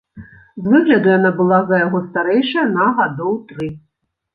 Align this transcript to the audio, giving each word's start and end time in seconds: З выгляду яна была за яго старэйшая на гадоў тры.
З 0.61 0.73
выгляду 0.75 1.11
яна 1.17 1.31
была 1.43 1.61
за 1.69 1.83
яго 1.85 2.03
старэйшая 2.09 2.67
на 2.77 2.93
гадоў 3.01 3.41
тры. 3.51 3.75